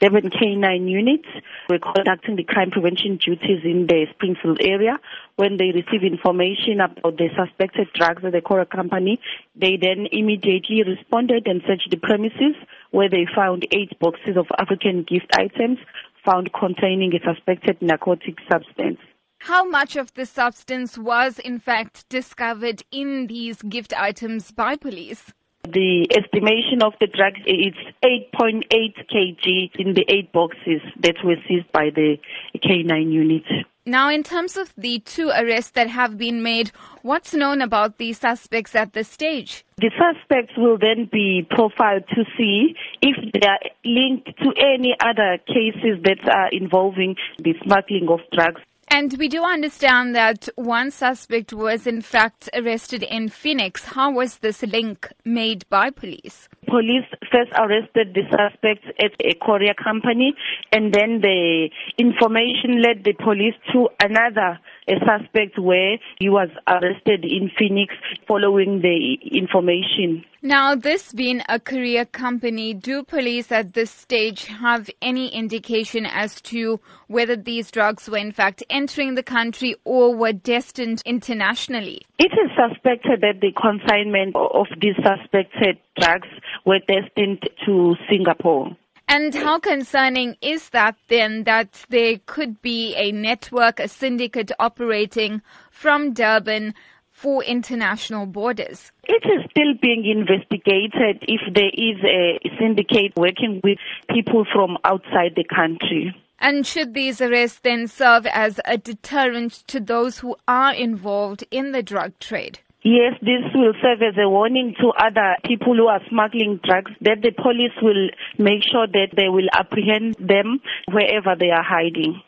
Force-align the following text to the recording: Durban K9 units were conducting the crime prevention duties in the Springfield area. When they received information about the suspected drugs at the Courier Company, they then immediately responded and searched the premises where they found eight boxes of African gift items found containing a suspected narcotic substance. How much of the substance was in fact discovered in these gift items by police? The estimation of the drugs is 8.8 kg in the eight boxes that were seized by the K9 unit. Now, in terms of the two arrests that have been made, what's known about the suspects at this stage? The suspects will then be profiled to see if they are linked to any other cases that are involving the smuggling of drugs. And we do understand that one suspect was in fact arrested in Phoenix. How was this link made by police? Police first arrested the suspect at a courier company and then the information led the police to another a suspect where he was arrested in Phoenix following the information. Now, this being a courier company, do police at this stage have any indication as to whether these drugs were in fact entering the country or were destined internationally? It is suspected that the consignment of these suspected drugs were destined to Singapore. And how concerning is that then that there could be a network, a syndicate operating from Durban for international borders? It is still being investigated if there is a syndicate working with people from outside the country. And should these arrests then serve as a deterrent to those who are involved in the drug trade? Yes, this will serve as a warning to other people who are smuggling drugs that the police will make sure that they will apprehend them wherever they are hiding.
Durban 0.00 0.30
K9 0.30 0.88
units 0.88 1.28
were 1.68 1.78
conducting 1.78 2.36
the 2.36 2.44
crime 2.44 2.70
prevention 2.70 3.18
duties 3.18 3.60
in 3.64 3.86
the 3.86 4.06
Springfield 4.14 4.58
area. 4.62 4.98
When 5.36 5.58
they 5.58 5.72
received 5.72 6.04
information 6.04 6.80
about 6.80 7.18
the 7.18 7.28
suspected 7.36 7.88
drugs 7.94 8.24
at 8.24 8.32
the 8.32 8.40
Courier 8.40 8.64
Company, 8.64 9.20
they 9.54 9.76
then 9.76 10.06
immediately 10.10 10.82
responded 10.82 11.46
and 11.46 11.60
searched 11.66 11.90
the 11.90 11.98
premises 11.98 12.56
where 12.92 13.10
they 13.10 13.26
found 13.36 13.66
eight 13.72 13.98
boxes 13.98 14.38
of 14.38 14.46
African 14.58 15.02
gift 15.02 15.30
items 15.36 15.78
found 16.24 16.50
containing 16.54 17.12
a 17.14 17.20
suspected 17.22 17.82
narcotic 17.82 18.36
substance. 18.50 18.98
How 19.40 19.64
much 19.64 19.96
of 19.96 20.14
the 20.14 20.24
substance 20.24 20.96
was 20.96 21.38
in 21.38 21.58
fact 21.58 22.08
discovered 22.08 22.82
in 22.90 23.26
these 23.26 23.60
gift 23.62 23.92
items 23.94 24.50
by 24.50 24.76
police? 24.76 25.32
The 25.64 26.08
estimation 26.16 26.82
of 26.82 26.94
the 27.00 27.06
drugs 27.06 27.40
is 27.46 27.74
8.8 28.02 28.64
kg 29.12 29.70
in 29.78 29.94
the 29.94 30.04
eight 30.08 30.32
boxes 30.32 30.80
that 31.00 31.16
were 31.22 31.36
seized 31.46 31.70
by 31.72 31.90
the 31.94 32.16
K9 32.56 33.12
unit. 33.12 33.44
Now, 33.84 34.10
in 34.10 34.22
terms 34.22 34.56
of 34.56 34.72
the 34.76 35.00
two 35.00 35.30
arrests 35.30 35.72
that 35.72 35.88
have 35.88 36.16
been 36.16 36.42
made, 36.42 36.70
what's 37.02 37.34
known 37.34 37.60
about 37.60 37.98
the 37.98 38.12
suspects 38.12 38.74
at 38.74 38.92
this 38.92 39.08
stage? 39.08 39.64
The 39.78 39.90
suspects 39.98 40.52
will 40.56 40.78
then 40.78 41.08
be 41.10 41.46
profiled 41.50 42.04
to 42.14 42.24
see 42.38 42.74
if 43.02 43.16
they 43.32 43.46
are 43.46 43.58
linked 43.84 44.28
to 44.38 44.52
any 44.56 44.94
other 45.00 45.38
cases 45.46 46.02
that 46.04 46.26
are 46.28 46.48
involving 46.52 47.16
the 47.38 47.54
smuggling 47.64 48.08
of 48.08 48.20
drugs. 48.32 48.60
And 48.92 49.16
we 49.18 49.28
do 49.28 49.44
understand 49.44 50.16
that 50.16 50.48
one 50.56 50.90
suspect 50.90 51.52
was 51.52 51.86
in 51.86 52.02
fact 52.02 52.50
arrested 52.52 53.04
in 53.04 53.28
Phoenix. 53.28 53.84
How 53.84 54.10
was 54.10 54.38
this 54.38 54.62
link 54.64 55.08
made 55.24 55.64
by 55.70 55.90
police? 55.90 56.48
Police 56.66 57.06
first 57.30 57.52
arrested 57.56 58.14
the 58.14 58.22
suspect 58.30 58.84
at 59.00 59.12
a 59.20 59.34
courier 59.44 59.74
company 59.74 60.34
and 60.72 60.92
then 60.92 61.20
the 61.20 61.70
information 61.98 62.82
led 62.82 63.04
the 63.04 63.12
police 63.12 63.54
to 63.72 63.88
another 64.02 64.58
a 64.90 64.98
suspect 65.06 65.58
where 65.58 65.98
he 66.18 66.28
was 66.28 66.48
arrested 66.66 67.24
in 67.24 67.50
Phoenix 67.56 67.94
following 68.26 68.80
the 68.82 69.18
information. 69.30 70.24
Now, 70.42 70.74
this 70.74 71.12
being 71.12 71.42
a 71.48 71.60
courier 71.60 72.06
company, 72.06 72.72
do 72.74 73.04
police 73.04 73.52
at 73.52 73.74
this 73.74 73.90
stage 73.90 74.46
have 74.46 74.88
any 75.02 75.28
indication 75.28 76.06
as 76.06 76.40
to 76.42 76.80
whether 77.08 77.36
these 77.36 77.70
drugs 77.70 78.08
were 78.08 78.18
in 78.18 78.32
fact 78.32 78.64
entering 78.70 79.14
the 79.14 79.22
country 79.22 79.76
or 79.84 80.14
were 80.14 80.32
destined 80.32 81.02
internationally? 81.04 82.02
It 82.18 82.32
is 82.32 82.50
suspected 82.56 83.20
that 83.20 83.40
the 83.40 83.52
consignment 83.52 84.34
of 84.34 84.66
these 84.80 84.96
suspected 84.96 85.78
drugs 86.00 86.28
were 86.64 86.80
destined 86.88 87.48
to 87.66 87.94
Singapore. 88.10 88.76
And 89.12 89.34
how 89.34 89.58
concerning 89.58 90.36
is 90.40 90.68
that 90.68 90.94
then 91.08 91.42
that 91.42 91.84
there 91.88 92.20
could 92.26 92.62
be 92.62 92.94
a 92.94 93.10
network, 93.10 93.80
a 93.80 93.88
syndicate 93.88 94.52
operating 94.60 95.42
from 95.72 96.12
Durban 96.12 96.74
for 97.10 97.42
international 97.42 98.26
borders? 98.26 98.92
It 99.08 99.24
is 99.24 99.50
still 99.50 99.74
being 99.82 100.06
investigated 100.06 101.24
if 101.26 101.40
there 101.52 101.72
is 101.74 101.98
a 102.04 102.38
syndicate 102.56 103.14
working 103.16 103.60
with 103.64 103.78
people 104.14 104.46
from 104.54 104.78
outside 104.84 105.32
the 105.34 105.44
country. 105.52 106.14
And 106.38 106.64
should 106.64 106.94
these 106.94 107.20
arrests 107.20 107.58
then 107.64 107.88
serve 107.88 108.26
as 108.26 108.60
a 108.64 108.78
deterrent 108.78 109.64
to 109.66 109.80
those 109.80 110.20
who 110.20 110.36
are 110.46 110.72
involved 110.72 111.42
in 111.50 111.72
the 111.72 111.82
drug 111.82 112.16
trade? 112.20 112.60
Yes, 112.82 113.12
this 113.20 113.44
will 113.54 113.74
serve 113.82 114.00
as 114.00 114.14
a 114.16 114.28
warning 114.28 114.74
to 114.80 114.88
other 114.98 115.36
people 115.44 115.76
who 115.76 115.88
are 115.88 116.00
smuggling 116.08 116.60
drugs 116.64 116.92
that 117.02 117.20
the 117.20 117.30
police 117.30 117.76
will 117.82 118.08
make 118.38 118.62
sure 118.62 118.86
that 118.86 119.08
they 119.14 119.28
will 119.28 119.48
apprehend 119.52 120.16
them 120.18 120.60
wherever 120.90 121.36
they 121.38 121.50
are 121.50 121.62
hiding. 121.62 122.22